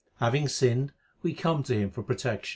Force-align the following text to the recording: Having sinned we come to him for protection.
Having 0.15 0.47
sinned 0.47 0.93
we 1.21 1.35
come 1.35 1.61
to 1.61 1.75
him 1.77 1.91
for 1.91 2.01
protection. 2.01 2.49